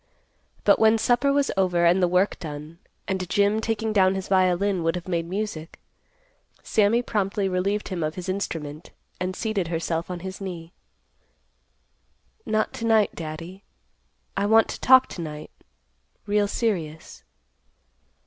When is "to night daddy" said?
12.73-13.63